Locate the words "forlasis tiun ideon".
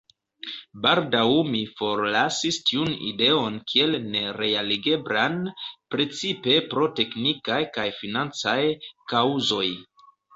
1.81-3.59